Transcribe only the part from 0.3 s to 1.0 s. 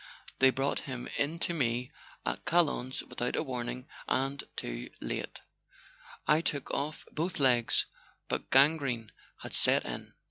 They brought